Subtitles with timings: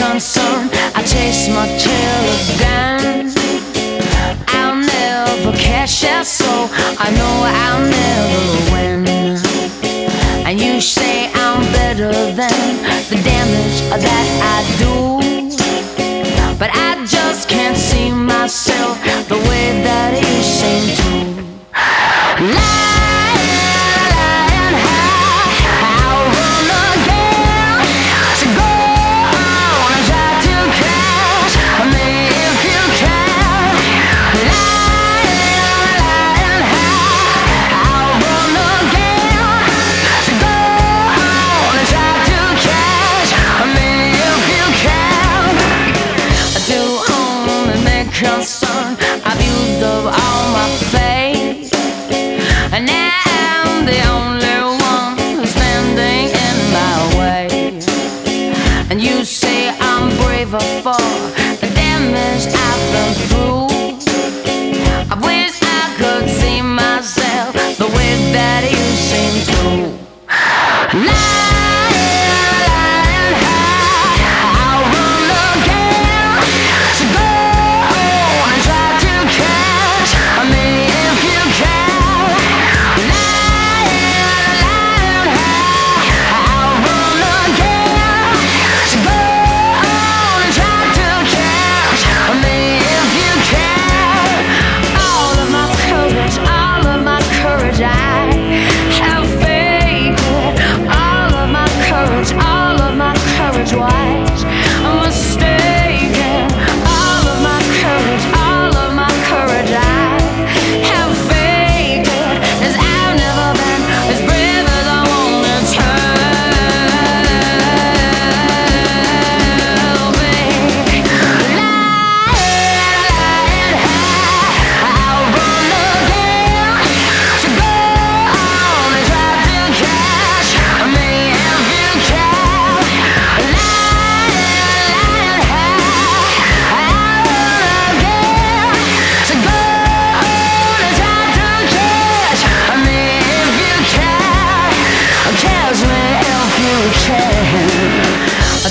[0.00, 0.68] concern.
[0.94, 3.32] I chase my tail again.
[4.48, 6.50] I'll never catch that so
[7.04, 8.42] I know I'll never
[8.72, 9.00] win.
[10.46, 12.66] And you say I'm better than
[13.10, 13.78] the damage
[48.20, 51.72] concern, I've used up all my faith.
[52.70, 53.10] And now
[53.64, 54.58] I'm the only
[54.92, 57.48] one standing in my way.
[58.90, 59.49] And you say,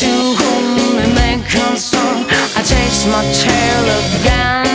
[0.00, 2.24] To whom it may concern
[2.56, 4.71] I chase my tail again